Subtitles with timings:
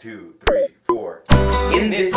[0.00, 1.22] two, three, four.
[1.74, 2.14] In this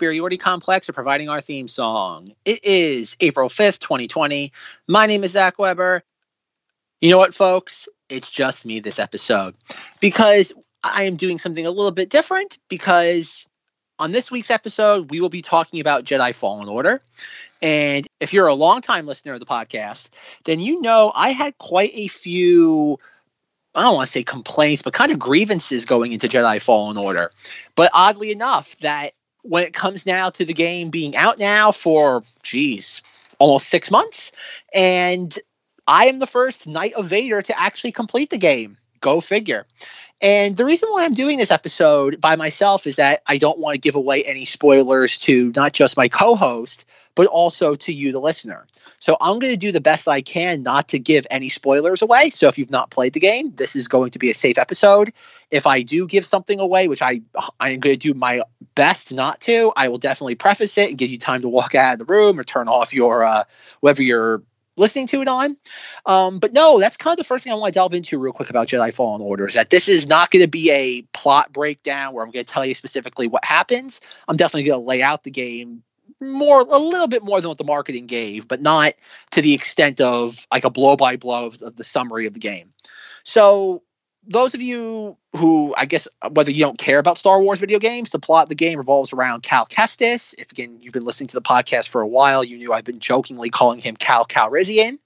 [0.00, 2.32] Inferiority Complex for providing our theme song.
[2.46, 4.50] It is April 5th, 2020.
[4.88, 6.02] My name is Zach Weber.
[7.02, 7.86] You know what, folks?
[8.08, 9.54] It's just me this episode
[10.00, 12.58] because I am doing something a little bit different.
[12.70, 13.46] Because
[13.98, 17.02] on this week's episode, we will be talking about Jedi Fallen Order.
[17.60, 20.08] And if you're a longtime listener of the podcast,
[20.46, 22.98] then you know I had quite a few
[23.74, 27.30] I don't want to say complaints, but kind of grievances going into Jedi Fallen Order.
[27.76, 32.22] But oddly enough, that when it comes now to the game being out now for,
[32.42, 33.02] geez,
[33.38, 34.32] almost six months,
[34.74, 35.38] and
[35.86, 38.76] I am the first Knight of Vader to actually complete the game.
[39.00, 39.66] Go figure.
[40.20, 43.74] And the reason why I'm doing this episode by myself is that I don't want
[43.74, 48.12] to give away any spoilers to not just my co host, but also to you,
[48.12, 48.66] the listener.
[48.98, 52.30] So I'm going to do the best I can not to give any spoilers away.
[52.30, 55.12] So if you've not played the game, this is going to be a safe episode.
[55.50, 57.22] If I do give something away, which I
[57.58, 58.42] I'm going to do my
[58.74, 61.94] best not to, I will definitely preface it and give you time to walk out
[61.94, 63.44] of the room or turn off your uh,
[63.80, 64.42] whether you're
[64.76, 65.56] listening to it on.
[66.06, 68.32] Um, but no, that's kind of the first thing I want to delve into real
[68.32, 71.52] quick about Jedi Fallen Order is that this is not going to be a plot
[71.52, 74.00] breakdown where I'm going to tell you specifically what happens.
[74.28, 75.82] I'm definitely going to lay out the game
[76.20, 78.94] more a little bit more than what the marketing gave, but not
[79.32, 82.72] to the extent of like a blow by blow of, the summary of the game.
[83.24, 83.82] So
[84.26, 88.10] those of you who I guess whether you don't care about Star Wars video games,
[88.10, 90.34] the plot of the game revolves around Cal Kestis.
[90.36, 93.00] If again you've been listening to the podcast for a while, you knew I've been
[93.00, 94.98] jokingly calling him Cal Calrissian,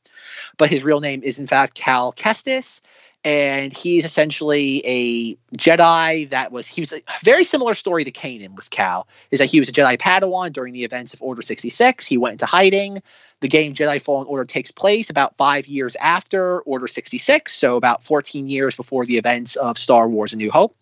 [0.56, 2.80] but his real name is in fact Cal Kestis
[3.24, 8.54] and he's essentially a Jedi that was he was a very similar story to Kanan
[8.54, 12.04] with Cal is that he was a Jedi Padawan during the events of Order 66.
[12.04, 13.02] He went into hiding.
[13.40, 18.02] The game Jedi Fallen Order takes place about five years after Order 66, so about
[18.02, 20.76] 14 years before the events of Star Wars A New Hope.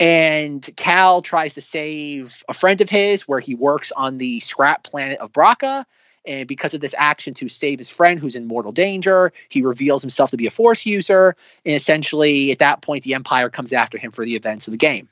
[0.00, 4.84] And Cal tries to save a friend of his where he works on the scrap
[4.84, 5.84] planet of Bracca
[6.24, 10.02] and because of this action to save his friend who's in mortal danger, he reveals
[10.02, 11.36] himself to be a force user.
[11.64, 14.78] And essentially, at that point, the Empire comes after him for the events of the
[14.78, 15.08] game.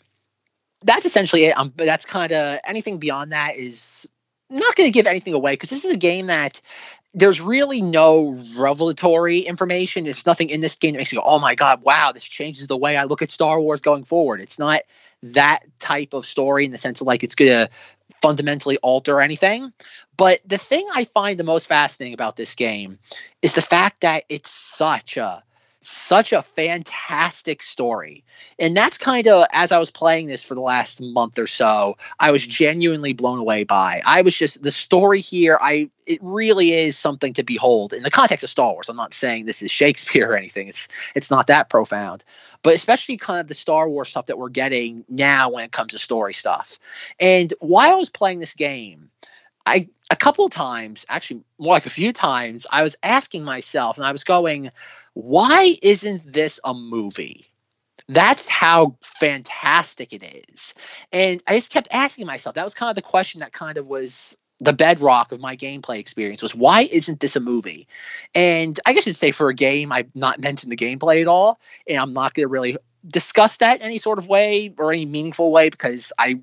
[0.82, 1.59] That's essentially it.
[1.59, 4.09] Um, that's kind of anything beyond that is
[4.49, 6.60] not going to give anything away because this is a game that
[7.12, 10.04] there's really no revelatory information.
[10.04, 12.66] There's nothing in this game that makes you go, oh my God, wow, this changes
[12.66, 14.41] the way I look at Star Wars going forward.
[14.41, 14.82] It's not
[15.22, 17.70] that type of story in the sense of like it's going to
[18.22, 19.72] fundamentally alter anything.
[20.16, 22.99] But the thing I find the most fascinating about this game
[23.43, 25.43] is the fact that it's such a
[25.82, 28.22] such a fantastic story.
[28.58, 31.96] And that's kind of as I was playing this for the last month or so,
[32.18, 32.50] I was mm-hmm.
[32.50, 34.02] genuinely blown away by.
[34.04, 38.10] I was just the story here, I it really is something to behold in the
[38.10, 38.88] context of Star Wars.
[38.88, 40.69] I'm not saying this is Shakespeare or anything.
[40.69, 42.24] It's it's not that profound.
[42.62, 45.92] But especially kind of the Star Wars stuff that we're getting now when it comes
[45.92, 46.78] to story stuff.
[47.19, 49.09] And while I was playing this game,
[49.70, 53.97] I a couple of times, actually more like a few times, I was asking myself
[53.97, 54.70] and I was going,
[55.14, 57.47] why isn't this a movie?
[58.08, 60.75] That's how fantastic it is.
[61.12, 63.86] And I just kept asking myself, that was kind of the question that kind of
[63.86, 67.87] was the bedrock of my gameplay experience was why isn't this a movie?
[68.34, 71.61] And I guess you'd say for a game, I've not mentioned the gameplay at all,
[71.87, 72.76] and I'm not going to really
[73.06, 76.40] discuss that any sort of way or any meaningful way because I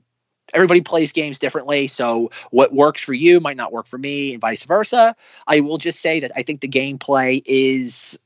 [0.53, 4.41] everybody plays games differently so what works for you might not work for me and
[4.41, 5.15] vice versa
[5.47, 8.19] i will just say that i think the gameplay is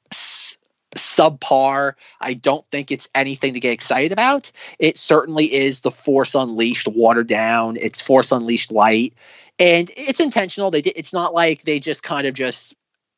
[0.95, 6.35] subpar i don't think it's anything to get excited about it certainly is the force
[6.35, 9.13] unleashed watered down it's force unleashed light
[9.57, 12.75] and it's intentional they did it's not like they just kind of just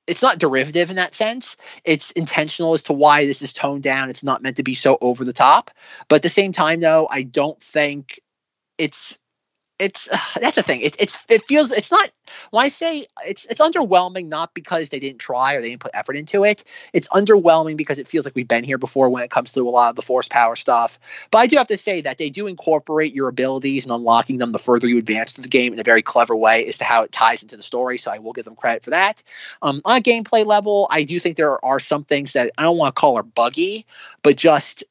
[0.07, 1.55] it's not derivative in that sense.
[1.85, 4.09] It's intentional as to why this is toned down.
[4.09, 5.71] It's not meant to be so over the top.
[6.07, 8.19] But at the same time, though, I don't think
[8.77, 9.17] it's
[9.79, 10.81] it's uh, that's the thing.
[10.81, 12.11] It, it's it feels it's not
[12.51, 15.91] when I say it's it's underwhelming not because they didn't try or they didn't put
[15.93, 16.63] effort into it.
[16.93, 19.69] It's underwhelming because it feels like we've been here before when it comes to a
[19.69, 20.99] lot of the force power stuff.
[21.31, 24.51] But I do have to say that they do incorporate your abilities and unlocking them
[24.51, 27.03] the further you advance through the game in a very clever way as to how
[27.03, 27.97] it ties into the story.
[27.97, 29.23] So I will give them credit for that.
[29.61, 32.77] Um, on a gameplay level, I do think there are some things that I don't
[32.77, 33.85] want to call are buggy,
[34.21, 34.83] but just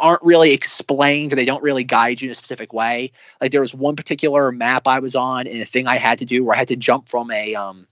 [0.00, 3.12] aren't really explained or they don't really guide you in a specific way.
[3.40, 6.24] Like there was one particular map I was on and a thing I had to
[6.24, 7.86] do where I had to jump from a um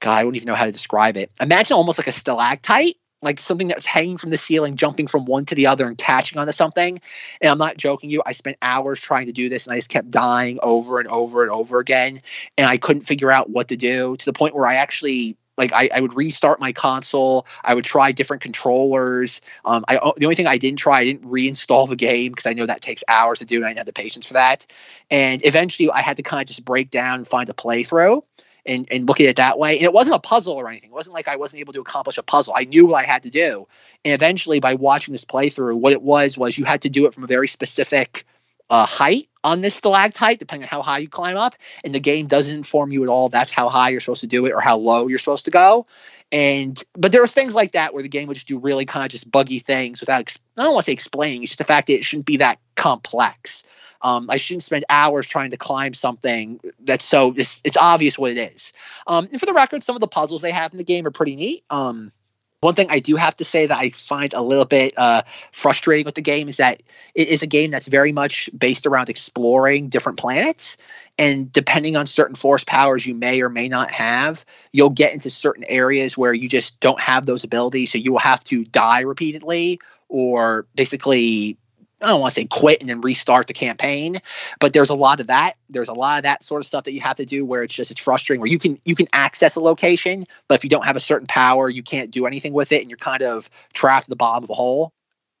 [0.00, 1.30] God, I don't even know how to describe it.
[1.40, 5.44] Imagine almost like a stalactite, like something that's hanging from the ceiling, jumping from one
[5.46, 7.00] to the other and catching onto something.
[7.40, 9.88] And I'm not joking you, I spent hours trying to do this and I just
[9.88, 12.20] kept dying over and over and over again.
[12.56, 15.72] And I couldn't figure out what to do to the point where I actually like
[15.72, 17.46] I, I would restart my console.
[17.62, 19.42] I would try different controllers.
[19.64, 22.54] Um, I the only thing I didn't try, I didn't reinstall the game because I
[22.54, 24.64] know that takes hours to do, and I didn't have the patience for that.
[25.10, 28.22] And eventually, I had to kind of just break down and find a playthrough.
[28.66, 29.76] And, and look at it that way.
[29.76, 30.90] And it wasn't a puzzle or anything.
[30.90, 32.52] It wasn't like I wasn't able to accomplish a puzzle.
[32.54, 33.66] I knew what I had to do.
[34.04, 37.14] And eventually, by watching this playthrough, what it was was you had to do it
[37.14, 38.26] from a very specific
[38.68, 41.54] uh, height on this stalactite, depending on how high you climb up.
[41.82, 44.44] And the game doesn't inform you at all that's how high you're supposed to do
[44.46, 45.86] it or how low you're supposed to go.
[46.30, 49.04] And but there was things like that where the game would just do really kind
[49.04, 51.42] of just buggy things without I don't want to say explaining.
[51.42, 53.62] It's just the fact that it shouldn't be that complex.
[54.02, 58.30] Um, I shouldn't spend hours trying to climb something that's so it's, it's obvious what
[58.30, 58.72] it is.
[59.06, 61.10] Um, and for the record, some of the puzzles they have in the game are
[61.10, 61.64] pretty neat.
[61.70, 62.12] Um,
[62.60, 65.22] one thing I do have to say that I find a little bit uh,
[65.52, 66.82] frustrating with the game is that
[67.14, 70.76] it is a game that's very much based around exploring different planets.
[71.18, 75.30] And depending on certain force powers you may or may not have, you'll get into
[75.30, 77.92] certain areas where you just don't have those abilities.
[77.92, 81.58] So you will have to die repeatedly or basically
[82.00, 84.20] I don't want to say quit and then restart the campaign,
[84.60, 85.54] but there's a lot of that.
[85.68, 87.74] There's a lot of that sort of stuff that you have to do where it's
[87.74, 90.84] just it's frustrating where you can you can access a location, but if you don't
[90.84, 94.04] have a certain power, you can't do anything with it and you're kind of trapped
[94.04, 94.92] at the bottom of a hole.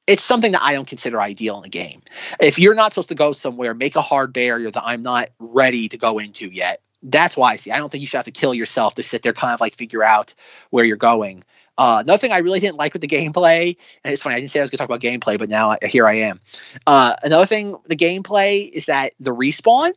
[0.08, 2.02] It's something that I don't consider ideal in a game.
[2.40, 5.88] If you're not supposed to go somewhere, make a hard barrier that I'm not ready
[5.88, 6.80] to go into yet.
[7.02, 7.70] That's why I see.
[7.70, 9.76] I don't think you should have to kill yourself to sit there kind of like
[9.76, 10.34] figure out
[10.70, 11.44] where you're going.
[11.78, 14.50] Uh, another thing I really didn't like with the gameplay, and it's funny, I didn't
[14.50, 16.40] say I was going to talk about gameplay, but now I, here I am.
[16.86, 19.92] Uh, another thing, the gameplay is that the respawn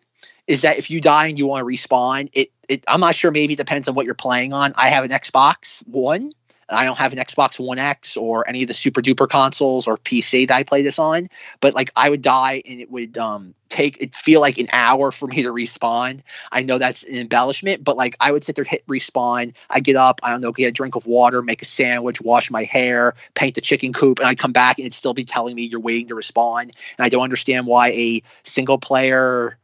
[0.45, 3.31] is that if you die and you want to respawn, it, it I'm not sure,
[3.31, 4.74] maybe it depends on what you're playing on.
[4.75, 6.33] I have an Xbox One,
[6.71, 9.97] I don't have an Xbox One X or any of the super duper consoles or
[9.97, 11.29] PC that I play this on,
[11.59, 15.12] but like I would die and it would um take it feel like an hour
[15.12, 16.21] for me to respawn.
[16.51, 19.53] I know that's an embellishment, but like I would sit there hit respawn.
[19.69, 22.50] I get up, I don't know, get a drink of water, make a sandwich, wash
[22.50, 25.56] my hair, paint the chicken coop, and I come back and it'd still be telling
[25.56, 26.63] me you're waiting to respawn.
[26.63, 29.57] And I don't understand why a single player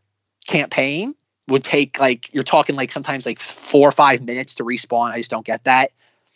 [0.46, 1.16] campaign
[1.48, 5.12] would take like you're talking like sometimes like four or five minutes to respawn.
[5.12, 5.92] I just don't get that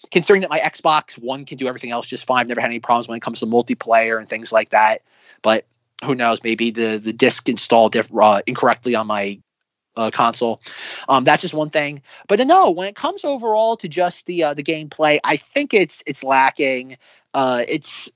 [0.09, 2.41] considering that my Xbox One can do everything else just fine.
[2.41, 5.03] I've never had any problems when it comes to multiplayer and things like that.
[5.41, 5.65] But
[6.03, 6.43] who knows?
[6.43, 9.39] Maybe the the disc installed diff- uh, incorrectly on my
[9.95, 10.61] uh, console.
[11.09, 12.01] Um, that's just one thing.
[12.27, 16.03] But no, when it comes overall to just the uh, the gameplay, I think it's
[16.05, 16.97] it's lacking.
[17.33, 18.09] Uh, it's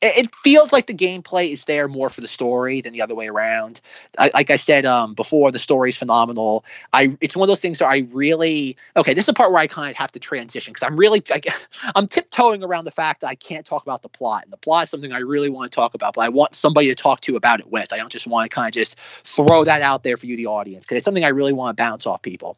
[0.00, 3.28] it feels like the gameplay is there more for the story than the other way
[3.28, 3.80] around.
[4.18, 6.64] I, like I said um, before, the story is phenomenal.
[6.92, 9.14] I it's one of those things where I really okay.
[9.14, 11.40] This is the part where I kind of have to transition because I'm really I,
[11.96, 14.84] I'm tiptoeing around the fact that I can't talk about the plot, and the plot
[14.84, 17.36] is something I really want to talk about, but I want somebody to talk to
[17.36, 17.92] about it with.
[17.92, 20.46] I don't just want to kind of just throw that out there for you, the
[20.46, 22.56] audience, because it's something I really want to bounce off people.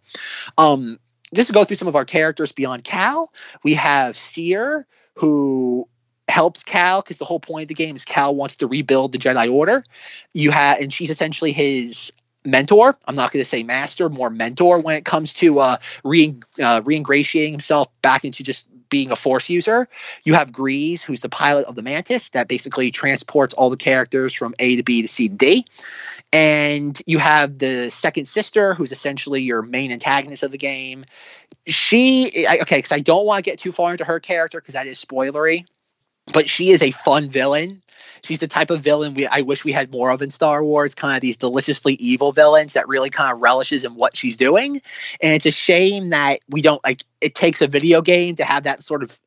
[0.58, 0.98] Um,
[1.34, 3.32] just to go through some of our characters beyond Cal,
[3.62, 5.86] we have Cere who
[6.30, 9.18] helps Cal because the whole point of the game is Cal wants to rebuild the
[9.18, 9.84] Jedi Order.
[10.32, 12.12] You have, and she's essentially his
[12.44, 12.96] mentor.
[13.06, 16.80] I'm not going to say master, more mentor when it comes to uh, re uh,
[16.82, 19.88] reingratiating himself back into just being a Force user.
[20.24, 24.34] You have Greez, who's the pilot of the Mantis that basically transports all the characters
[24.34, 25.66] from A to B to C to D.
[26.32, 31.04] And you have the second sister, who's essentially your main antagonist of the game.
[31.66, 34.86] She, okay, because I don't want to get too far into her character because that
[34.86, 35.66] is spoilery
[36.32, 37.82] but she is a fun villain.
[38.22, 40.94] She's the type of villain we I wish we had more of in Star Wars,
[40.94, 44.82] kind of these deliciously evil villains that really kind of relishes in what she's doing.
[45.22, 48.64] And it's a shame that we don't like it takes a video game to have
[48.64, 49.18] that sort of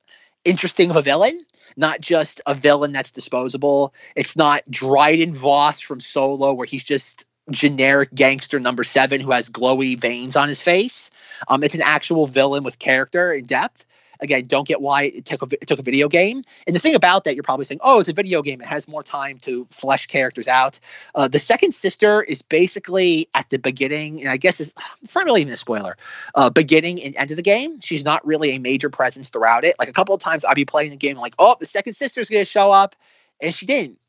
[0.46, 1.44] interesting of a villain,
[1.76, 3.94] not just a villain that's disposable.
[4.16, 9.50] It's not Dryden Voss from Solo where he's just generic gangster number 7 who has
[9.50, 11.10] glowy veins on his face.
[11.48, 13.86] Um it's an actual villain with character and depth
[14.20, 16.44] Again, don't get why it took a, it took a video game.
[16.68, 18.62] And the thing about that, you're probably saying, oh, it's a video game.
[18.62, 20.80] It has more time to flesh characters out.
[21.16, 25.26] Uh, the second sister is basically at the beginning, and I guess it's, it's not
[25.26, 25.98] really even a spoiler,
[26.36, 27.80] uh, beginning and end of the game.
[27.82, 29.76] She's not really a major presence throughout it.
[29.80, 32.30] Like a couple of times I'd be playing the game, like, oh, the second sister's
[32.30, 32.96] going to show up.
[33.42, 34.00] And she didn't.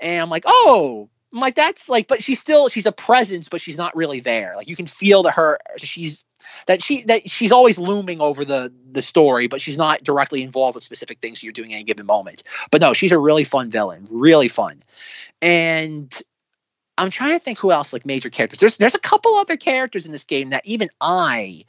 [0.00, 3.60] And I'm like, oh, I'm like that's like, but she's still she's a presence, but
[3.60, 4.54] she's not really there.
[4.56, 6.24] Like you can feel that her she's
[6.66, 10.74] that she that she's always looming over the the story, but she's not directly involved
[10.74, 12.42] with specific things you're doing at any given moment.
[12.70, 14.82] But no, she's a really fun villain, really fun.
[15.40, 16.20] And
[16.98, 18.60] I'm trying to think who else like major characters.
[18.60, 21.64] There's there's a couple other characters in this game that even I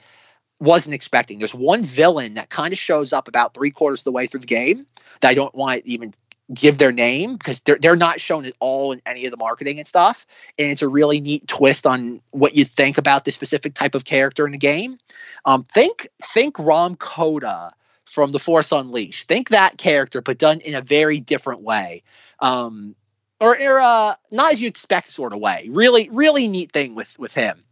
[0.59, 1.39] wasn't expecting.
[1.39, 4.41] There's one villain that kind of shows up about three quarters of the way through
[4.41, 4.85] the game
[5.21, 6.13] that I don't want to even
[6.53, 9.79] give their name because they're they're not shown at all in any of the marketing
[9.79, 10.25] and stuff.
[10.57, 14.05] And it's a really neat twist on what you think about this specific type of
[14.05, 14.97] character in the game.
[15.45, 17.71] Um, think think Rahm Kota
[18.05, 19.27] from The Force Unleashed.
[19.27, 22.03] Think that character, but done in a very different way.
[22.39, 22.95] Um,
[23.39, 25.67] or, or uh, not as you expect sort of way.
[25.69, 27.63] Really, really neat thing with with him.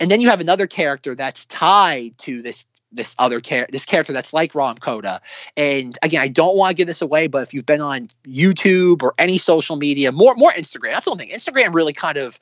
[0.00, 4.12] And then you have another character that's tied to this this other character, this character
[4.12, 5.20] that's like Rahm Kota.
[5.56, 9.02] And again, I don't want to give this away, but if you've been on YouTube
[9.02, 11.36] or any social media, more more Instagram, that's the only thing.
[11.36, 12.38] Instagram really kind of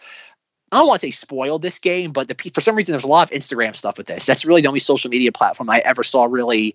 [0.72, 3.08] I don't want to say spoiled this game, but the for some reason there's a
[3.08, 4.26] lot of Instagram stuff with this.
[4.26, 6.74] That's really the only social media platform I ever saw really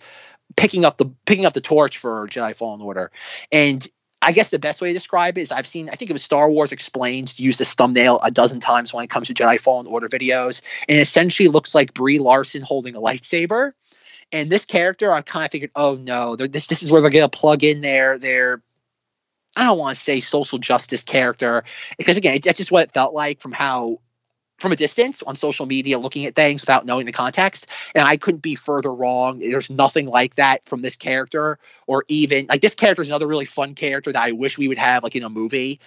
[0.55, 3.12] picking up the picking up the torch for Jedi Fallen Order.
[3.51, 3.86] And
[4.21, 6.23] I guess the best way to describe it is I've seen, I think it was
[6.23, 9.88] Star Wars Explained use this thumbnail a dozen times when it comes to Jedi Fallen
[9.88, 10.61] Order videos.
[10.89, 13.71] And essentially looks like Brie Larson holding a lightsaber.
[14.31, 17.29] And this character, I kind of figured, oh no, this this is where they're gonna
[17.29, 18.61] plug in their their
[19.55, 21.63] I don't want to say social justice character
[21.97, 23.99] because again, that's just what it felt like from how
[24.60, 28.18] from a distance on social media looking at things without knowing the context and i
[28.18, 32.75] couldn't be further wrong there's nothing like that from this character or even like this
[32.75, 35.30] character is another really fun character that i wish we would have like in a
[35.30, 35.80] movie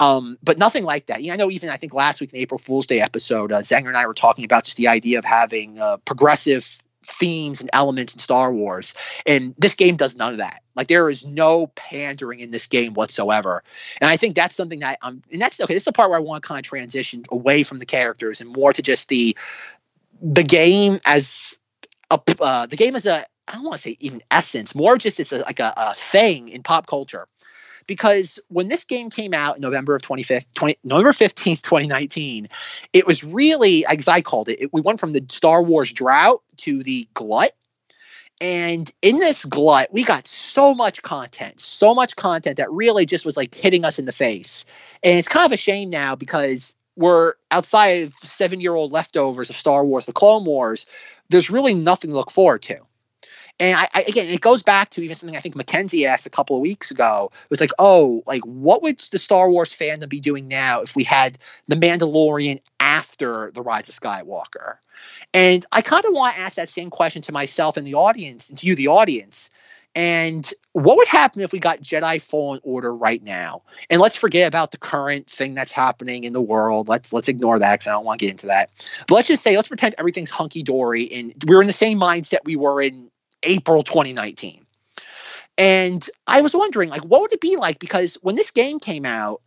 [0.00, 1.22] um, but nothing like that.
[1.22, 1.50] Yeah, I know.
[1.50, 4.14] Even I think last week in April Fool's Day episode, uh, Zanger and I were
[4.14, 8.94] talking about just the idea of having uh, progressive themes and elements in Star Wars.
[9.26, 10.62] And this game does none of that.
[10.76, 13.62] Like there is no pandering in this game whatsoever.
[14.00, 16.18] And I think that's something that I'm and that's okay, this is the part where
[16.18, 19.36] I want to kind of transition away from the characters and more to just the
[20.20, 21.56] the game as
[22.10, 25.20] a uh, the game as a I don't want to say even essence, more just
[25.20, 27.28] it's a, like a, a thing in pop culture
[27.86, 32.48] because when this game came out in November of 20, 20 November 15th, 2019,
[32.92, 36.42] it was really, as I called it, it, we went from the Star Wars drought
[36.58, 37.52] to the glut.
[38.40, 43.24] And in this glut, we got so much content, so much content that really just
[43.24, 44.64] was like hitting us in the face.
[45.02, 49.50] And it's kind of a shame now because we're outside of seven year old leftovers
[49.50, 50.86] of Star Wars, the Clone Wars.
[51.30, 52.80] There's really nothing to look forward to.
[53.60, 56.30] And I, I, again, it goes back to even something I think Mackenzie asked a
[56.30, 57.30] couple of weeks ago.
[57.44, 60.96] It was like, oh, like what would the Star Wars fandom be doing now if
[60.96, 64.76] we had the Mandalorian after the Rise of Skywalker?
[65.32, 68.48] And I kind of want to ask that same question to myself and the audience,
[68.48, 69.50] and to you, the audience.
[69.96, 73.62] And what would happen if we got Jedi Fallen Order right now?
[73.90, 76.88] And let's forget about the current thing that's happening in the world.
[76.88, 78.70] Let's let's ignore that because I don't want to get into that.
[79.06, 82.38] But let's just say let's pretend everything's hunky dory and we're in the same mindset
[82.44, 83.08] we were in
[83.44, 84.64] April 2019.
[85.56, 87.78] And I was wondering, like, what would it be like?
[87.78, 89.40] Because when this game came out,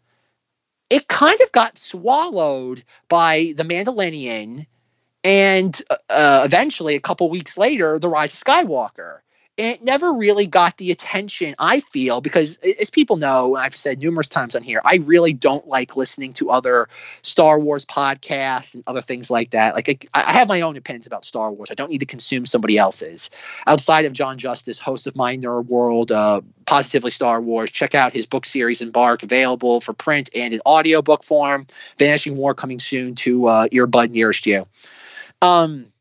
[0.90, 4.66] it kind of got swallowed by the Mandalorian,
[5.24, 9.20] and uh, uh eventually, a couple weeks later, the Rise of Skywalker
[9.58, 14.28] it never really got the attention I feel because, as people know, I've said numerous
[14.28, 16.88] times on here, I really don't like listening to other
[17.24, 19.74] Star Wars podcasts and other things like that.
[19.74, 21.70] Like, I, I have my own opinions about Star Wars.
[21.72, 23.32] I don't need to consume somebody else's.
[23.66, 28.14] Outside of John Justice, host of My Nerd World, uh, Positively Star Wars, check out
[28.14, 31.66] his book series Embark, available for print and in audiobook form.
[31.98, 34.68] Vanishing War coming soon to uh, earbud nearest you.
[35.42, 35.92] Um,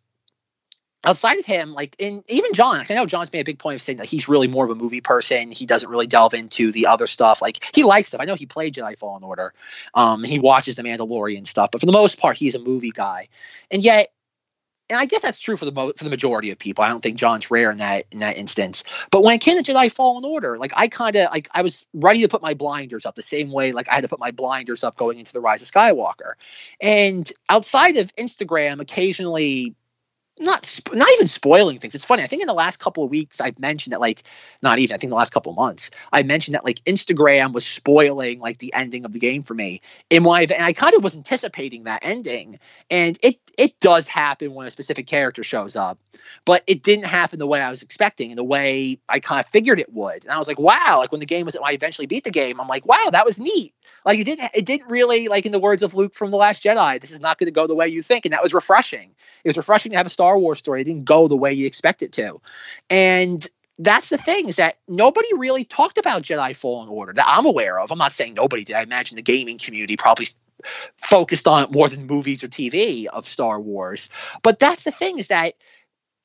[1.06, 3.82] outside of him, like, in even John, I know John's made a big point of
[3.82, 5.52] saying that he's really more of a movie person.
[5.52, 7.40] He doesn't really delve into the other stuff.
[7.40, 8.20] Like, he likes them.
[8.20, 9.54] I know he played Jedi Fallen Order.
[9.94, 13.28] Um, he watches The Mandalorian stuff, but for the most part, he's a movie guy.
[13.70, 14.12] And yet,
[14.88, 16.84] and I guess that's true for the mo- for the majority of people.
[16.84, 18.84] I don't think John's rare in that in that instance.
[19.10, 21.84] But when it came to Jedi Fallen Order, like I kind of like I was
[21.92, 24.30] ready to put my blinders up the same way like I had to put my
[24.30, 26.34] blinders up going into the Rise of Skywalker.
[26.80, 29.74] And outside of Instagram, occasionally
[30.38, 31.94] not sp- not even spoiling things.
[31.94, 32.22] It's funny.
[32.22, 34.22] I think in the last couple of weeks I've mentioned that like
[34.62, 37.66] not even I think the last couple of months I mentioned that like Instagram was
[37.66, 39.80] spoiling like the ending of the game for me.
[40.10, 42.58] In my and I kind of was anticipating that ending,
[42.90, 45.98] and it it does happen when a specific character shows up,
[46.44, 49.50] but it didn't happen the way I was expecting and the way I kind of
[49.50, 50.22] figured it would.
[50.22, 50.96] And I was like, wow!
[50.98, 53.38] Like when the game was, I eventually beat the game, I'm like, wow, that was
[53.38, 53.72] neat.
[54.06, 56.62] Like it didn't it didn't really like in the words of Luke from the Last
[56.62, 59.10] Jedi, this is not going to go the way you think, and that was refreshing.
[59.44, 60.80] It was refreshing to have a Star Wars story.
[60.80, 62.40] It didn't go the way you expect it to,
[62.88, 63.46] and
[63.78, 67.78] that's the thing is that nobody really talked about Jedi Fallen Order that I'm aware
[67.80, 67.90] of.
[67.90, 68.76] I'm not saying nobody did.
[68.76, 70.28] I imagine the gaming community probably
[70.96, 74.08] focused on it more than movies or TV of Star Wars.
[74.42, 75.54] But that's the thing is that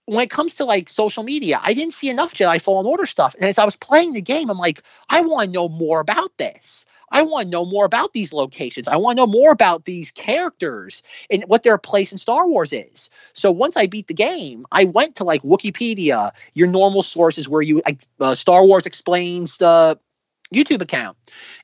[0.05, 3.36] when it comes to like social media, I didn't see enough Jedi Fallen Order stuff.
[3.36, 6.36] And as I was playing the game, I'm like, I want to know more about
[6.38, 6.86] this.
[7.12, 8.88] I want to know more about these locations.
[8.88, 12.72] I want to know more about these characters and what their place in Star Wars
[12.72, 13.10] is.
[13.34, 17.62] So once I beat the game, I went to like Wikipedia, your normal sources where
[17.62, 20.00] you like uh, Star Wars explains the
[20.53, 21.17] YouTube account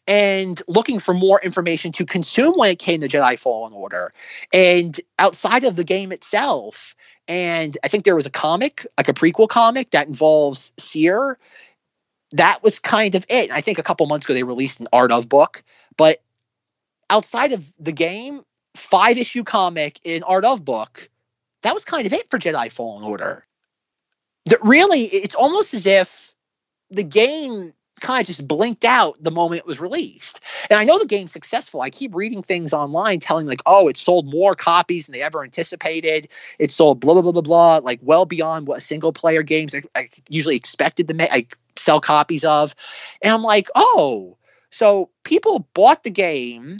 [0.06, 4.13] and looking for more information to consume when it came to Jedi Fallen Order.
[4.53, 6.96] And outside of the game itself,
[7.27, 11.38] and I think there was a comic, like a prequel comic that involves Cere.
[12.31, 13.51] that was kind of it.
[13.51, 15.63] I think a couple months ago they released an Art of book,
[15.98, 16.22] but
[17.10, 18.43] outside of the game,
[18.75, 21.10] five issue comic in Art of book,
[21.63, 23.46] that was kind of it for Jedi Fallen Order.
[24.46, 26.34] That really, it's almost as if
[26.89, 30.39] the game kind of just blinked out the moment it was released.
[30.69, 31.81] And I know the game's successful.
[31.81, 35.43] I keep reading things online telling like, oh, it sold more copies than they ever
[35.43, 36.29] anticipated.
[36.59, 39.83] It sold blah blah blah blah blah, like well beyond what single player games I,
[39.95, 41.31] I usually expected to make.
[41.31, 42.75] Like sell copies of.
[43.21, 44.37] And I'm like, oh,
[44.69, 46.79] so people bought the game.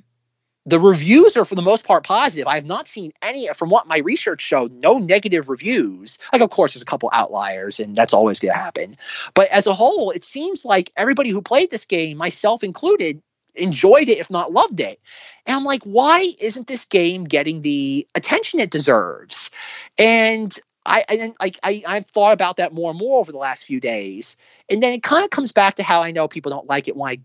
[0.68, 2.46] The reviews are for the most part positive.
[2.46, 6.20] I have not seen any, from what my research showed, no negative reviews.
[6.34, 8.98] Like, of course, there's a couple outliers, and that's always going to happen.
[9.34, 13.22] But as a whole, it seems like everybody who played this game, myself included,
[13.56, 15.00] enjoyed it, if not loved it.
[15.46, 19.50] And I'm like, why isn't this game getting the attention it deserves?
[19.98, 23.66] And I and like I I've thought about that more and more over the last
[23.66, 24.38] few days,
[24.70, 26.96] and then it kind of comes back to how I know people don't like it
[26.96, 27.20] when I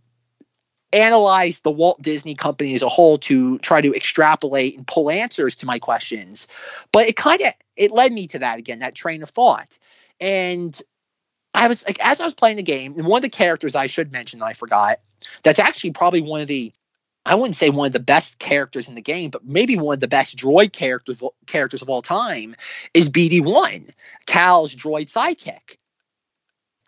[0.93, 5.57] analyze the Walt Disney Company as a whole to try to extrapolate and pull answers
[5.57, 6.49] to my questions.
[6.93, 9.79] But it kind of it led me to that again, that train of thought,
[10.21, 10.81] and
[11.55, 13.87] I was like, as I was playing the game, and one of the characters I
[13.87, 15.01] should mention that I forgot.
[15.45, 16.73] That's actually probably one of the
[17.25, 20.01] I wouldn't say one of the best characters in the game, but maybe one of
[20.01, 22.57] the best droid characters characters of all time
[22.95, 23.91] is BD1,
[24.27, 25.77] Cal's droid sidekick.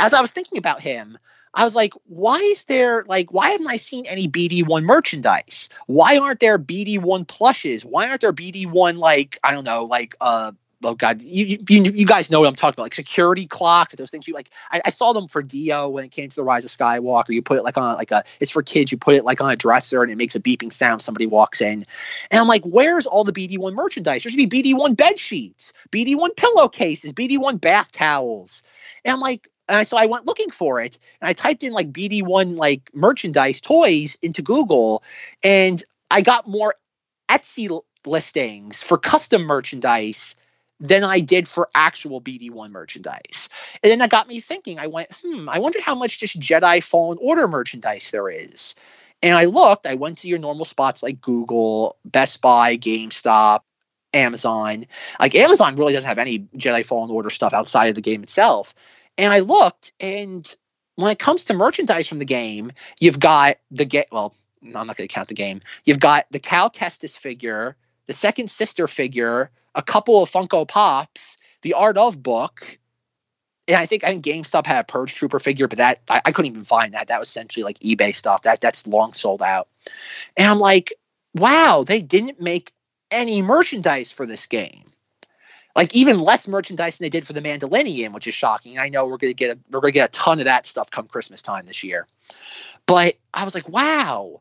[0.00, 1.18] As I was thinking about him,
[1.54, 5.68] I was like, why is there like why haven't I seen any BD1 merchandise?
[5.86, 7.84] Why aren't there BD1 plushes?
[7.84, 10.52] Why aren't there BD1 like I don't know, like uh
[10.84, 14.10] oh god, you, you you guys know what I'm talking about, like security clocks, those
[14.10, 14.28] things.
[14.28, 16.70] You like, I, I, saw them for D-O when it came to the Rise of
[16.70, 17.30] Skywalker.
[17.30, 18.92] You put it like on like a, it's for kids.
[18.92, 21.02] You put it like on a dresser, and it makes a beeping sound.
[21.02, 21.86] Somebody walks in,
[22.30, 24.22] and I'm like, where's all the BD1 merchandise?
[24.22, 28.62] There should be BD1 bed sheets, BD1 pillowcases, BD1 bath towels,
[29.04, 29.48] and I'm like.
[29.68, 32.90] And I, so I went looking for it, and I typed in like BD1 like
[32.92, 35.02] merchandise toys into Google,
[35.42, 36.74] and I got more
[37.30, 40.36] Etsy listings for custom merchandise
[40.80, 43.48] than I did for actual BD1 merchandise.
[43.82, 44.78] And then that got me thinking.
[44.78, 48.74] I went, hmm, I wonder how much just Jedi Fallen Order merchandise there is.
[49.22, 53.60] And I looked, I went to your normal spots like Google, Best Buy, GameStop,
[54.12, 54.86] Amazon.
[55.18, 58.74] Like Amazon really doesn't have any Jedi Fallen Order stuff outside of the game itself.
[59.16, 60.54] And I looked, and
[60.96, 64.96] when it comes to merchandise from the game, you've got the get well, I'm not
[64.96, 65.60] going to count the game.
[65.84, 71.36] You've got the Cal Kestis figure, the second sister figure, a couple of Funko Pops,
[71.62, 72.78] the Art of book,
[73.66, 76.32] and I think I think GameStop had a Purge Trooper figure, but that I, I,
[76.32, 77.08] couldn't even find that.
[77.08, 78.42] That was essentially like eBay stuff.
[78.42, 79.68] That that's long sold out.
[80.36, 80.92] And I'm like,
[81.34, 82.72] wow, they didn't make
[83.10, 84.92] any merchandise for this game.
[85.76, 88.78] Like even less merchandise than they did for the Mandalorian, which is shocking.
[88.78, 91.06] I know we're gonna get a, we're gonna get a ton of that stuff come
[91.08, 92.06] Christmas time this year.
[92.86, 94.40] But I was like, wow,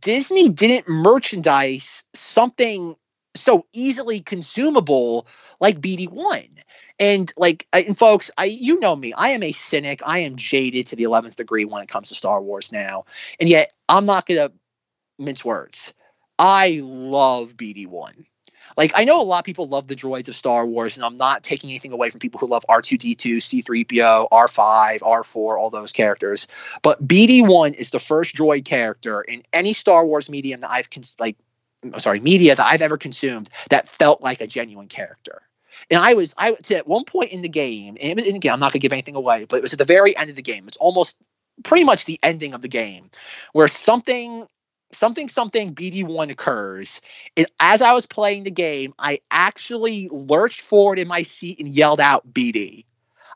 [0.00, 2.96] Disney didn't merchandise something
[3.34, 5.26] so easily consumable
[5.60, 6.48] like BD1.
[7.00, 10.00] And like, and folks, I you know me, I am a cynic.
[10.06, 13.04] I am jaded to the eleventh degree when it comes to Star Wars now,
[13.40, 14.52] and yet I'm not gonna
[15.18, 15.92] mince words.
[16.38, 18.26] I love BD1.
[18.76, 21.16] Like, I know a lot of people love the droids of Star Wars, and I'm
[21.16, 26.48] not taking anything away from people who love R2D2, C3PO, R5, R4, all those characters.
[26.82, 31.16] But BD1 is the first droid character in any Star Wars medium that I've cons-
[31.18, 31.36] like
[31.92, 35.42] I'm sorry, media that I've ever consumed that felt like a genuine character.
[35.90, 38.60] And I was I to at one point in the game, and, and again, I'm
[38.60, 40.66] not gonna give anything away, but it was at the very end of the game.
[40.68, 41.18] It's almost
[41.62, 43.10] pretty much the ending of the game
[43.52, 44.46] where something
[44.96, 47.00] something something BD1 occurs.
[47.36, 51.68] And as I was playing the game, I actually lurched forward in my seat and
[51.68, 52.84] yelled out BD.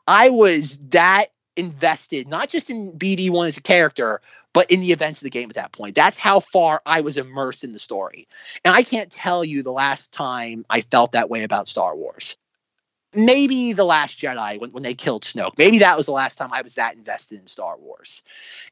[0.07, 4.21] I was that invested, not just in BD1 as a character,
[4.53, 5.95] but in the events of the game at that point.
[5.95, 8.27] That's how far I was immersed in the story.
[8.65, 12.37] And I can't tell you the last time I felt that way about Star Wars
[13.13, 15.57] maybe the last jedi when, when they killed snoke.
[15.57, 18.23] Maybe that was the last time i was that invested in star wars.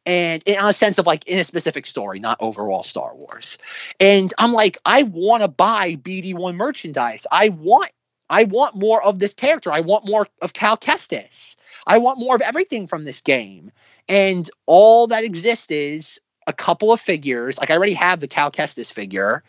[0.06, 3.58] And in a sense of like in a specific story not overall star wars.
[4.00, 7.26] And i'm like i want to buy bd1 merchandise.
[7.32, 7.92] I want
[8.30, 9.72] i want more of this character.
[9.72, 11.56] I want more of cal kestis.
[11.88, 13.72] I want more of everything from this game.
[14.08, 17.58] And all that exists is a couple of figures.
[17.58, 19.44] Like i already have the cal kestis figure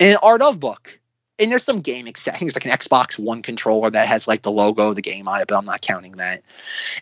[0.00, 0.99] and an art of book
[1.40, 4.90] and there's some game settings like an Xbox One controller that has like the logo
[4.90, 6.42] of the game on it, but I'm not counting that.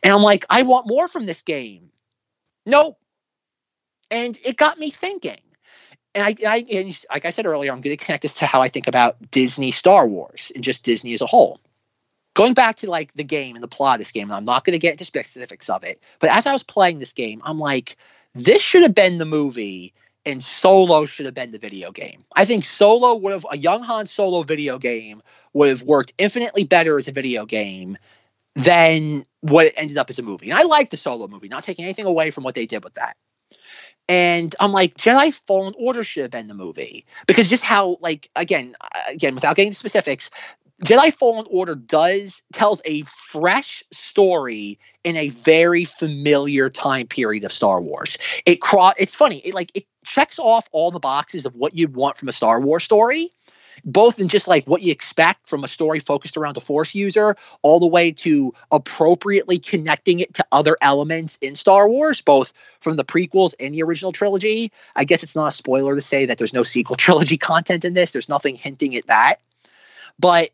[0.03, 1.91] And I'm like, I want more from this game.
[2.65, 2.99] Nope.
[4.11, 5.41] And it got me thinking.
[6.15, 8.63] And I, I and like I said earlier, I'm going to connect this to how
[8.63, 11.61] I think about Disney Star Wars and just Disney as a whole.
[12.35, 14.65] Going back to like the game and the plot of this game, and I'm not
[14.65, 17.59] going to get into specifics of it, but as I was playing this game, I'm
[17.59, 17.97] like,
[18.35, 19.93] this should have been the movie
[20.29, 22.25] and Solo should have been the video game.
[22.35, 25.23] I think Solo would have a young Han Solo video game
[25.55, 27.97] would have worked infinitely better as a video game
[28.55, 30.51] than what it ended up as a movie.
[30.51, 32.95] And I like the Solo movie, not taking anything away from what they did with
[32.95, 33.17] that.
[34.09, 38.31] And I'm like, Jedi Fallen Order should have been the movie because just how, like,
[38.37, 40.31] again, uh, again, without getting into specifics,
[40.85, 47.53] Jedi Fallen Order does tells a fresh story in a very familiar time period of
[47.53, 48.17] Star Wars.
[48.47, 49.39] It cro- it's funny.
[49.39, 52.61] It like it checks off all the boxes of what you'd want from a Star
[52.61, 53.33] Wars story,
[53.85, 57.37] both in just like what you expect from a story focused around a Force user,
[57.63, 62.95] all the way to appropriately connecting it to other elements in Star Wars, both from
[62.97, 64.71] the prequels and the original trilogy.
[64.95, 67.95] I guess it's not a spoiler to say that there's no sequel trilogy content in
[67.95, 68.13] this.
[68.13, 69.41] There's nothing hinting at that.
[70.21, 70.51] But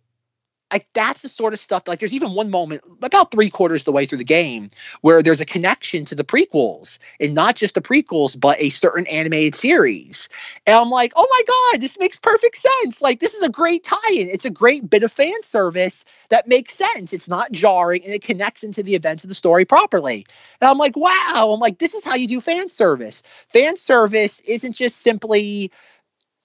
[0.74, 3.84] like that's the sort of stuff like there's even one moment about three quarters of
[3.84, 4.68] the way through the game
[5.02, 9.06] where there's a connection to the prequels and not just the prequels but a certain
[9.06, 10.28] animated series.
[10.66, 13.00] And i'm like oh my god this makes perfect sense.
[13.00, 14.28] Like this is a great tie-in.
[14.28, 17.12] It's a great bit of fan service that makes sense.
[17.12, 20.26] It's not jarring and it connects into the events of the story properly.
[20.60, 21.52] And i'm like wow.
[21.54, 23.22] I'm like this is how you do fan service.
[23.52, 25.70] Fan service isn't just simply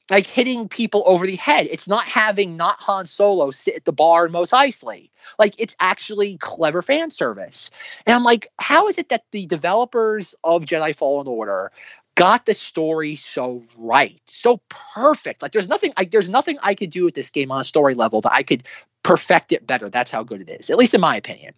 [0.10, 1.68] like hitting people over the head.
[1.70, 5.10] It's not having not Han Solo sit at the bar in Mos Eisley.
[5.38, 7.70] Like it's actually clever fan service.
[8.06, 11.72] And I'm like, how is it that the developers of Jedi Fallen Order
[12.16, 15.42] got the story so right, so perfect?
[15.42, 17.94] Like there's nothing, like there's nothing I could do with this game on a story
[17.94, 18.64] level that I could
[19.04, 19.90] perfect it better.
[19.90, 21.54] That's how good it is, at least in my opinion.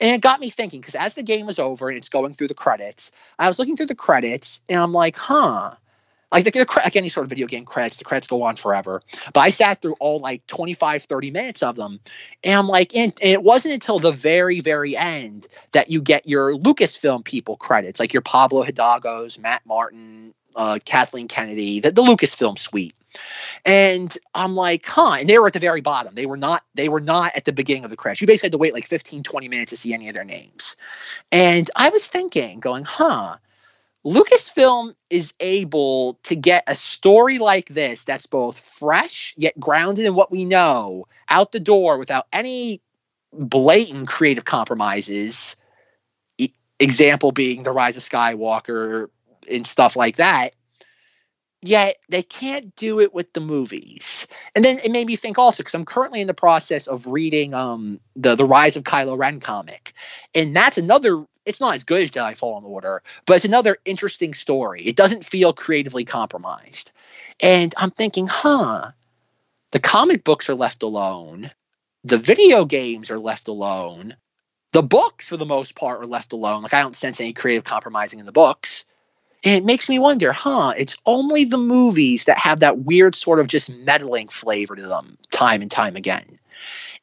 [0.00, 2.48] And it got me thinking because as the game was over and it's going through
[2.48, 5.74] the credits, I was looking through the credits and I'm like, huh
[6.32, 9.02] like, the, like any sort of video game credits, the credits go on forever.
[9.32, 12.00] But I sat through all like 25, 30 minutes of them.
[12.44, 16.28] And I'm like, and, and it wasn't until the very, very end that you get
[16.28, 22.02] your Lucasfilm people credits, like your Pablo Hidalgos, Matt Martin, uh, Kathleen Kennedy, the, the
[22.02, 22.94] Lucasfilm suite.
[23.64, 25.16] And I'm like, huh.
[25.18, 26.14] And they were at the very bottom.
[26.14, 28.20] They were not, they were not at the beginning of the credits.
[28.20, 30.76] You basically had to wait like 15, 20 minutes to see any of their names.
[31.32, 33.36] And I was thinking, going, huh
[34.04, 40.14] Lucasfilm is able to get a story like this that's both fresh yet grounded in
[40.14, 42.80] what we know out the door without any
[43.32, 45.54] blatant creative compromises.
[46.38, 49.08] E- example being the rise of Skywalker
[49.50, 50.54] and stuff like that.
[51.62, 54.26] Yet they can't do it with the movies.
[54.56, 57.52] And then it made me think also because I'm currently in the process of reading
[57.52, 59.92] um the the Rise of Kylo Ren comic,
[60.34, 64.34] and that's another it's not as good as Jedi Fallen Order, but it's another interesting
[64.34, 64.82] story.
[64.82, 66.92] It doesn't feel creatively compromised.
[67.40, 68.92] And I'm thinking, huh,
[69.70, 71.50] the comic books are left alone.
[72.04, 74.16] The video games are left alone.
[74.72, 76.62] The books, for the most part, are left alone.
[76.62, 78.84] Like, I don't sense any creative compromising in the books.
[79.42, 80.74] And it makes me wonder, huh?
[80.76, 85.16] It's only the movies that have that weird sort of just meddling flavor to them
[85.30, 86.38] time and time again.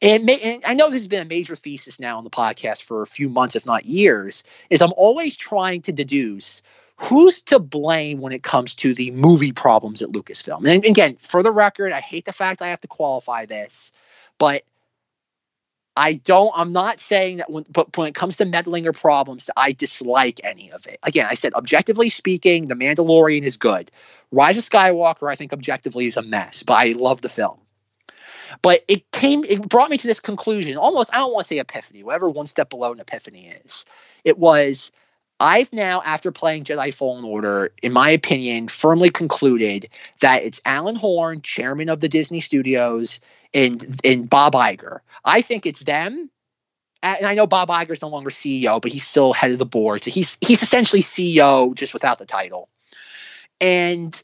[0.01, 2.83] And, may, and, I know this has been a major thesis now on the podcast
[2.83, 6.62] for a few months, if not years, is I'm always trying to deduce
[6.97, 10.67] who's to blame when it comes to the movie problems at Lucasfilm.
[10.67, 13.91] And again, for the record, I hate the fact I have to qualify this,
[14.39, 14.63] but
[15.95, 19.49] I don't, I'm not saying that when, but when it comes to meddling or problems,
[19.57, 20.99] I dislike any of it.
[21.03, 23.89] Again, I said, objectively speaking, The Mandalorian is good.
[24.31, 27.57] Rise of Skywalker, I think objectively is a mess, but I love the film.
[28.62, 30.77] But it came, it brought me to this conclusion.
[30.77, 33.86] Almost, I don't want to say epiphany, whatever one step below an epiphany is.
[34.23, 34.91] It was
[35.39, 39.88] I've now, after playing Jedi Fallen Order, in my opinion, firmly concluded
[40.21, 43.19] that it's Alan Horn, chairman of the Disney Studios,
[43.53, 44.99] and and Bob Iger.
[45.25, 46.29] I think it's them.
[47.03, 49.65] And I know Bob Iger is no longer CEO, but he's still head of the
[49.65, 50.03] board.
[50.03, 52.69] So he's he's essentially CEO just without the title.
[53.62, 54.21] And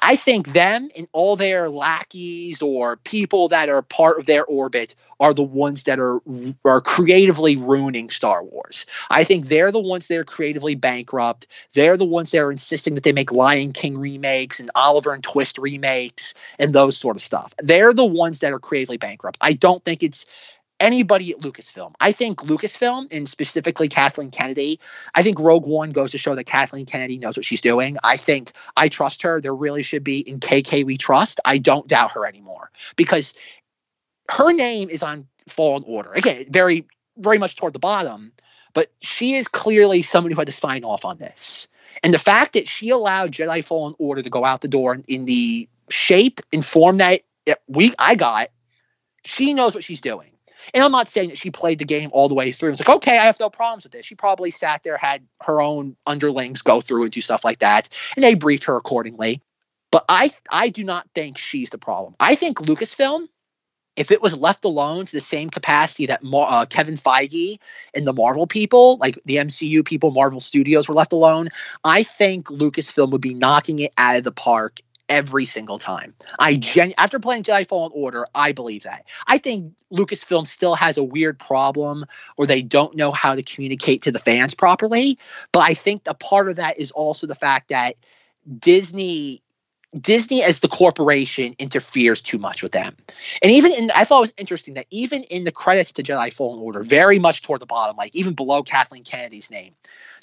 [0.00, 4.94] I think them and all their lackeys or people that are part of their orbit
[5.20, 6.20] are the ones that are
[6.64, 8.86] are creatively ruining Star Wars.
[9.10, 11.46] I think they're the ones that are creatively bankrupt.
[11.74, 15.22] They're the ones that are insisting that they make Lion King remakes and Oliver and
[15.22, 17.52] Twist remakes and those sort of stuff.
[17.62, 19.36] They're the ones that are creatively bankrupt.
[19.42, 20.24] I don't think it's
[20.80, 21.94] anybody at Lucasfilm.
[22.00, 24.78] I think Lucasfilm, and specifically Kathleen Kennedy,
[25.14, 27.96] I think Rogue One goes to show that Kathleen Kennedy knows what she's doing.
[28.04, 29.40] I think I trust her.
[29.40, 31.40] There really should be in KK we trust.
[31.44, 33.34] I don't doubt her anymore because
[34.28, 36.12] her name is on Fallen Order.
[36.12, 36.86] Again, very,
[37.16, 38.32] very much toward the bottom,
[38.74, 41.68] but she is clearly someone who had to sign off on this.
[42.02, 45.24] And the fact that she allowed Jedi Fallen Order to go out the door in
[45.24, 47.22] the shape and form that
[47.68, 48.50] we I got,
[49.24, 50.30] she knows what she's doing.
[50.74, 52.72] And I'm not saying that she played the game all the way through.
[52.72, 54.06] It's like, okay, I have no problems with this.
[54.06, 57.88] She probably sat there, had her own underlings go through and do stuff like that,
[58.16, 59.42] and they briefed her accordingly.
[59.90, 62.16] But I, I do not think she's the problem.
[62.20, 63.28] I think Lucasfilm,
[63.96, 67.58] if it was left alone to the same capacity that uh, Kevin Feige
[67.94, 71.48] and the Marvel people, like the MCU people, Marvel Studios, were left alone,
[71.82, 76.14] I think Lucasfilm would be knocking it out of the park every single time.
[76.38, 79.06] I gen after playing Jedi Fallen Order, I believe that.
[79.26, 84.02] I think Lucasfilm still has a weird problem or they don't know how to communicate
[84.02, 85.18] to the fans properly,
[85.52, 87.96] but I think a part of that is also the fact that
[88.58, 89.42] Disney
[90.00, 92.96] Disney as the corporation interferes too much with them.
[93.42, 96.32] And even in I thought it was interesting that even in the credits to Jedi
[96.32, 99.74] Fallen Order, very much toward the bottom, like even below Kathleen Kennedy's name,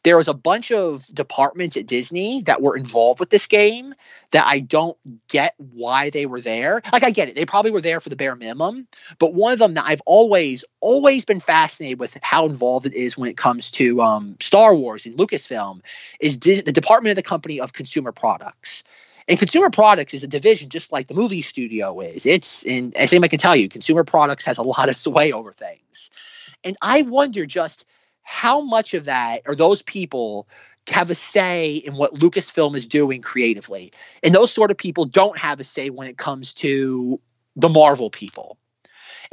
[0.03, 3.95] there was a bunch of departments at Disney that were involved with this game
[4.31, 4.97] that I don't
[5.29, 6.81] get why they were there.
[6.91, 7.36] Like I get it.
[7.36, 10.65] They probably were there for the bare minimum, but one of them that I've always
[10.81, 15.05] always been fascinated with how involved it is when it comes to um, Star Wars
[15.05, 15.81] and Lucasfilm
[16.19, 18.83] is the Department of the Company of Consumer Products.
[19.27, 22.25] And consumer products is a division just like the movie studio is.
[22.25, 25.51] It's and as anybody can tell you, consumer products has a lot of sway over
[25.51, 26.09] things.
[26.63, 27.86] And I wonder just
[28.23, 30.47] how much of that are those people
[30.88, 33.91] have a say in what Lucasfilm is doing creatively?
[34.21, 37.19] And those sort of people don't have a say when it comes to
[37.55, 38.57] the Marvel people.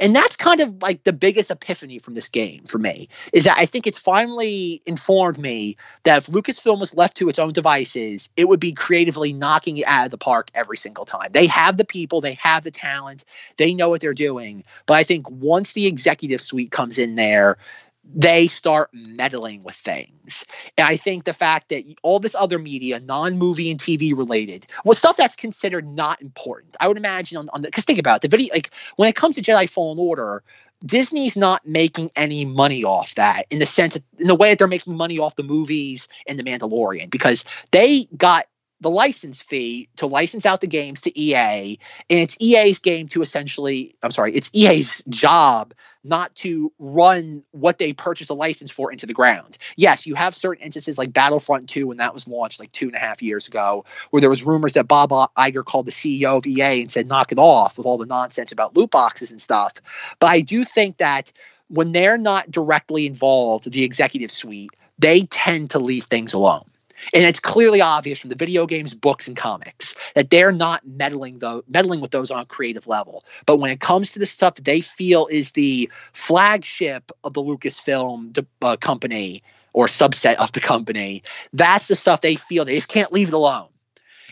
[0.01, 3.59] And that's kind of like the biggest epiphany from this game for me is that
[3.59, 8.27] I think it's finally informed me that if Lucasfilm was left to its own devices,
[8.35, 11.29] it would be creatively knocking it out of the park every single time.
[11.33, 13.25] They have the people, they have the talent,
[13.57, 14.63] they know what they're doing.
[14.87, 17.57] But I think once the executive suite comes in there,
[18.03, 20.43] they start meddling with things.
[20.77, 24.65] And I think the fact that all this other media, non movie and TV related,
[24.83, 26.75] was stuff that's considered not important.
[26.79, 29.15] I would imagine on, on the, because think about it, the video, like when it
[29.15, 30.43] comes to Jedi Fallen Order,
[30.85, 34.57] Disney's not making any money off that in the sense, that, in the way that
[34.57, 38.47] they're making money off the movies and The Mandalorian, because they got
[38.81, 43.21] the license fee to license out the games to EA, and it's EA's game to
[43.21, 48.91] essentially, I'm sorry, it's EA's job not to run what they purchased a license for
[48.91, 49.59] into the ground.
[49.75, 52.95] Yes, you have certain instances like Battlefront 2 when that was launched like two and
[52.95, 56.47] a half years ago, where there was rumors that Bob Iger called the CEO of
[56.47, 59.73] EA and said, knock it off with all the nonsense about loot boxes and stuff.
[60.19, 61.31] But I do think that
[61.67, 66.65] when they're not directly involved, the executive suite, they tend to leave things alone.
[67.13, 71.39] And it's clearly obvious from the video games, books, and comics that they're not meddling
[71.39, 73.23] though meddling with those on a creative level.
[73.45, 77.41] But when it comes to the stuff that they feel is the flagship of the
[77.41, 82.89] Lucasfilm uh, company or subset of the company, that's the stuff they feel they just
[82.89, 83.67] can't leave it alone.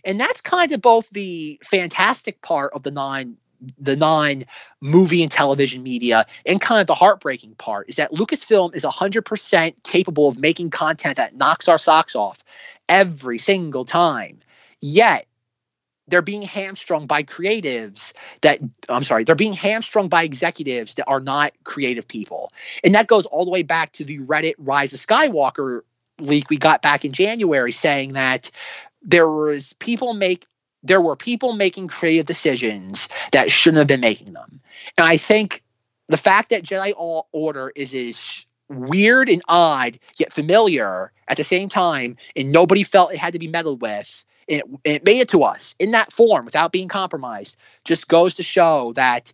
[0.05, 3.37] And that's kind of both the fantastic part of the nine
[3.77, 4.45] the non
[4.81, 9.73] movie and television media and kind of the heartbreaking part is that Lucasfilm is 100%
[9.83, 12.43] capable of making content that knocks our socks off
[12.87, 14.39] every single time.
[14.81, 15.25] Yet
[16.07, 21.19] they're being hamstrung by creatives that I'm sorry, they're being hamstrung by executives that are
[21.19, 22.51] not creative people.
[22.83, 25.81] And that goes all the way back to the Reddit Rise of Skywalker
[26.19, 28.51] leak we got back in January saying that
[29.01, 30.45] there was people make
[30.83, 34.61] there were people making creative decisions that shouldn't have been making them.
[34.97, 35.63] And I think
[36.07, 36.93] the fact that Jedi
[37.31, 43.11] Order is as weird and odd yet familiar at the same time, and nobody felt
[43.11, 46.11] it had to be meddled with, and it, it made it to us in that
[46.13, 49.33] form without being compromised, just goes to show that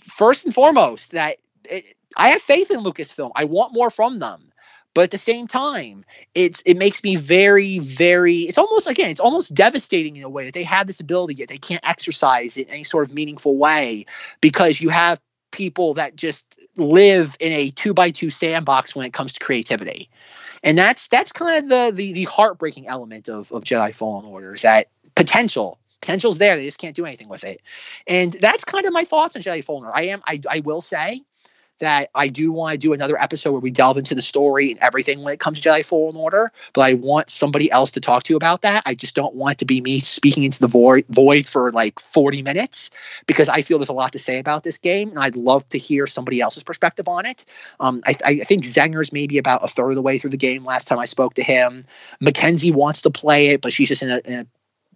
[0.00, 3.30] first and foremost, that it, I have faith in Lucasfilm.
[3.34, 4.51] I want more from them.
[4.94, 8.40] But at the same time, it's it makes me very, very.
[8.40, 11.48] It's almost again, it's almost devastating in a way that they have this ability yet
[11.48, 14.04] they can't exercise it in any sort of meaningful way
[14.40, 16.44] because you have people that just
[16.76, 20.10] live in a two by two sandbox when it comes to creativity.
[20.62, 24.54] And that's that's kind of the the, the heartbreaking element of, of Jedi Fallen Order
[24.54, 26.56] is that potential potential's there.
[26.56, 27.62] They just can't do anything with it.
[28.06, 29.96] And that's kind of my thoughts on Jedi Fallen Order.
[29.96, 31.22] I am I, I will say
[31.80, 34.80] that I do want to do another episode where we delve into the story and
[34.80, 38.22] everything when it comes to Jedi Fallen Order, but I want somebody else to talk
[38.24, 38.84] to about that.
[38.86, 41.98] I just don't want it to be me speaking into the void void for like
[41.98, 42.90] 40 minutes
[43.26, 45.78] because I feel there's a lot to say about this game and I'd love to
[45.78, 47.44] hear somebody else's perspective on it.
[47.80, 50.64] Um, I, I think Zenger's maybe about a third of the way through the game
[50.64, 51.86] last time I spoke to him.
[52.20, 54.46] Mackenzie wants to play it, but she's just in a, in a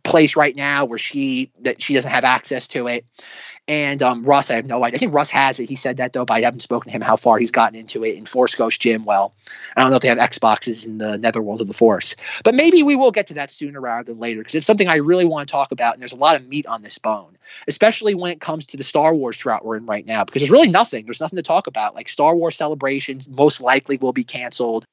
[0.07, 3.05] place right now where she that she doesn't have access to it.
[3.69, 4.97] And um, Russ, I have no idea.
[4.97, 5.69] I think Russ has it.
[5.69, 8.05] He said that though, but I haven't spoken to him how far he's gotten into
[8.05, 9.05] it in Force Ghost Gym.
[9.05, 9.35] Well,
[9.77, 12.15] I don't know if they have Xboxes in the netherworld of the Force,
[12.45, 14.97] but maybe we will get to that sooner rather than later because it's something I
[14.97, 15.95] really want to talk about.
[15.95, 18.85] And there's a lot of meat on this bone, especially when it comes to the
[18.85, 21.05] Star Wars drought we're in right now, because there's really nothing.
[21.05, 21.97] There's nothing to talk about.
[21.97, 24.85] Like Star Wars celebrations most likely will be canceled.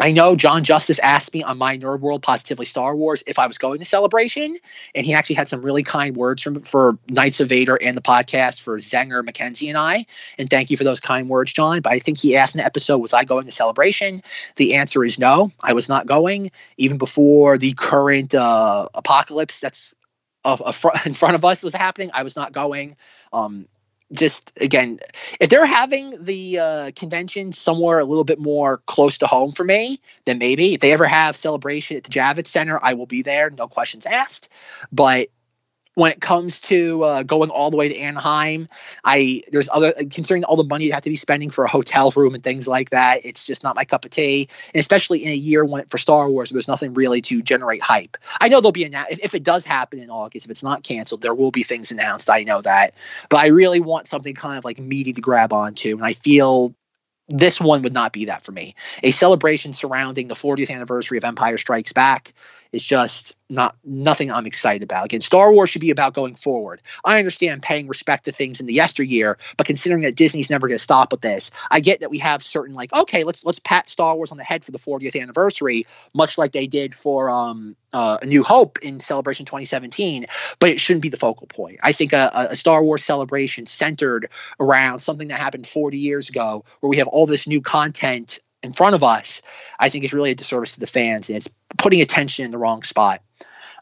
[0.00, 3.48] I know John Justice asked me on my Nerd World Positively Star Wars if I
[3.48, 4.56] was going to Celebration,
[4.94, 8.02] and he actually had some really kind words from for Knights of Vader and the
[8.02, 10.06] podcast for Zenger, Mackenzie, and I.
[10.38, 11.80] And thank you for those kind words, John.
[11.80, 14.22] But I think he asked in the episode, was I going to Celebration?
[14.56, 19.94] The answer is no, I was not going, even before the current uh, apocalypse that's
[21.04, 22.10] in front of us was happening.
[22.14, 22.96] I was not going.
[23.32, 23.66] Um,
[24.12, 24.98] just again,
[25.40, 29.64] if they're having the uh, convention somewhere a little bit more close to home for
[29.64, 33.22] me, then maybe if they ever have celebration at the Javits Center, I will be
[33.22, 34.48] there, no questions asked.
[34.92, 35.28] But
[35.98, 38.68] when it comes to uh, going all the way to Anaheim,
[39.02, 42.12] I there's other considering all the money you have to be spending for a hotel
[42.14, 43.20] room and things like that.
[43.24, 46.30] It's just not my cup of tea, and especially in a year when for Star
[46.30, 48.16] Wars, there's nothing really to generate hype.
[48.40, 50.84] I know there'll be an if, if it does happen in August, if it's not
[50.84, 52.30] canceled, there will be things announced.
[52.30, 52.94] I know that,
[53.28, 56.76] but I really want something kind of like meaty to grab onto, and I feel
[57.28, 58.76] this one would not be that for me.
[59.02, 62.32] A celebration surrounding the 40th anniversary of Empire Strikes Back
[62.72, 65.06] is just not nothing I'm excited about.
[65.06, 66.82] Again, Star Wars should be about going forward.
[67.04, 70.76] I understand paying respect to things in the yesteryear, but considering that Disney's never going
[70.76, 73.88] to stop with this, I get that we have certain like, okay, let's let's pat
[73.88, 77.76] Star Wars on the head for the 40th anniversary, much like they did for um,
[77.92, 80.26] uh, A New Hope in Celebration 2017.
[80.58, 81.78] But it shouldn't be the focal point.
[81.82, 84.28] I think a, a Star Wars celebration centered
[84.60, 88.72] around something that happened 40 years ago, where we have all this new content in
[88.72, 89.42] front of us,
[89.78, 92.58] I think is really a disservice to the fans, and it's putting attention in the
[92.58, 93.22] wrong spot.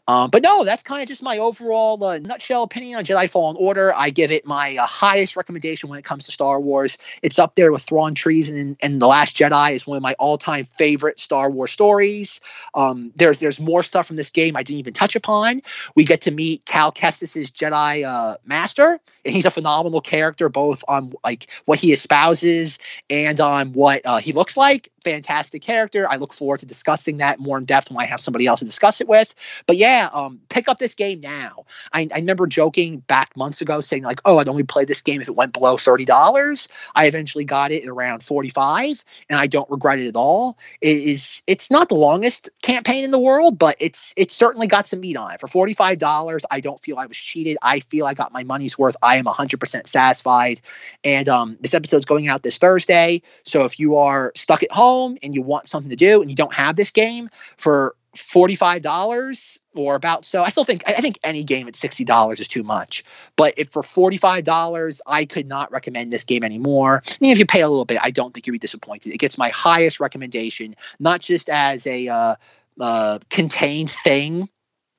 [0.09, 3.57] Um, but no, that's kind of just my overall uh, nutshell opinion on Jedi Fallen
[3.59, 3.93] Order.
[3.93, 6.97] I give it my uh, highest recommendation when it comes to Star Wars.
[7.21, 10.15] It's up there with Thrawn Treason and, and The Last Jedi is one of my
[10.17, 12.39] all-time favorite Star Wars stories.
[12.73, 15.61] Um, there's there's more stuff from this game I didn't even touch upon.
[15.93, 20.83] We get to meet Cal Kestis's Jedi uh, Master, and he's a phenomenal character both
[20.87, 24.89] on like what he espouses and on what uh, he looks like.
[25.03, 26.07] Fantastic character.
[26.09, 28.65] I look forward to discussing that more in depth when I have somebody else to
[28.65, 29.35] discuss it with.
[29.65, 31.65] But yeah um, pick up this game now.
[31.93, 35.21] I, I remember joking back months ago saying like, oh, I'd only play this game
[35.21, 36.67] if it went below thirty dollars.
[36.95, 40.57] I eventually got it at around forty five, and I don't regret it at all.
[40.81, 44.87] It is it's not the longest campaign in the world, but it's it's certainly got
[44.87, 45.39] some meat on it.
[45.39, 47.57] For forty five dollars, I don't feel I was cheated.
[47.61, 48.95] I feel I got my money's worth.
[49.01, 50.61] I am hundred percent satisfied.
[51.03, 55.17] And um, this episode's going out this Thursday, so if you are stuck at home
[55.21, 59.93] and you want something to do and you don't have this game for $45 or
[59.93, 63.03] about so i still think i think any game at $60 is too much.
[63.35, 67.03] But if for $45 i could not recommend this game anymore.
[67.21, 69.13] Even if you pay a little bit i don't think you'd be disappointed.
[69.13, 72.35] It gets my highest recommendation not just as a uh,
[72.79, 74.49] uh, contained thing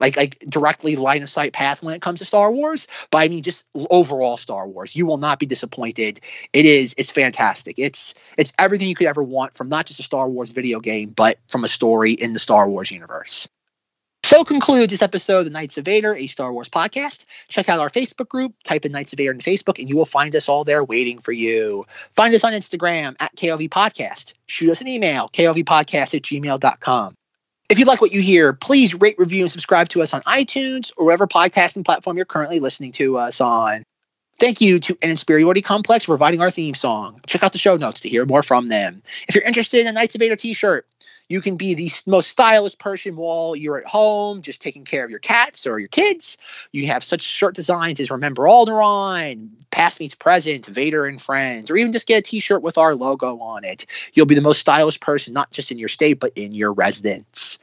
[0.00, 3.28] like like directly line of sight path when it comes to Star Wars, but I
[3.28, 4.94] mean just overall Star Wars.
[4.94, 6.20] You will not be disappointed.
[6.52, 7.78] It is it's fantastic.
[7.78, 11.10] It's it's everything you could ever want from not just a Star Wars video game,
[11.10, 13.48] but from a story in the Star Wars universe.
[14.24, 17.24] So concludes this episode of the Knights of Vader, a Star Wars podcast.
[17.48, 20.04] Check out our Facebook group, type in Knights of Vader in Facebook, and you will
[20.04, 21.86] find us all there waiting for you.
[22.14, 24.34] Find us on Instagram at KOV Podcast.
[24.46, 27.17] Shoot us an email, kovpodcast at gmail.com.
[27.68, 30.90] If you like what you hear, please rate, review, and subscribe to us on iTunes
[30.96, 33.82] or whatever podcasting platform you're currently listening to us on.
[34.40, 37.20] Thank you to An Inferiority Complex for providing our theme song.
[37.26, 39.02] Check out the show notes to hear more from them.
[39.28, 40.86] If you're interested in a Knights of Vader t shirt,
[41.28, 45.10] You can be the most stylish person while you're at home, just taking care of
[45.10, 46.38] your cats or your kids.
[46.72, 51.76] You have such shirt designs as Remember Alderaan, Past Meets Present, Vader and Friends, or
[51.76, 53.86] even just get a t shirt with our logo on it.
[54.14, 57.58] You'll be the most stylish person, not just in your state, but in your residence.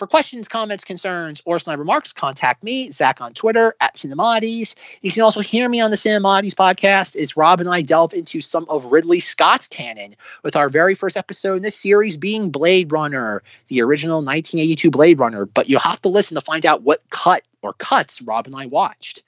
[0.00, 4.74] For questions, comments, concerns, or snide remarks, contact me, Zach, on Twitter at Cinemades.
[5.02, 8.40] You can also hear me on the Cinemades podcast as Rob and I delve into
[8.40, 12.90] some of Ridley Scott's canon, with our very first episode in this series being Blade
[12.90, 15.44] Runner, the original 1982 Blade Runner.
[15.44, 18.64] But you'll have to listen to find out what cut or cuts Rob and I
[18.64, 19.22] watched.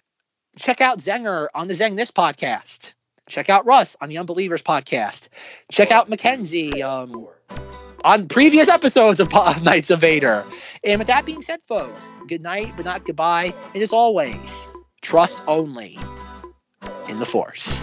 [0.59, 2.93] Check out Zenger on the Zeng This podcast.
[3.29, 5.29] Check out Russ on the Unbelievers podcast.
[5.71, 6.83] Check out Mackenzie.
[6.83, 7.29] Um,
[8.05, 9.31] on previous episodes of
[9.63, 10.45] Knights of Vader.
[10.85, 13.55] And with that being said, folks, good night, but not goodbye.
[13.75, 14.67] And as always,
[15.03, 15.99] trust only
[17.09, 17.81] in the Force.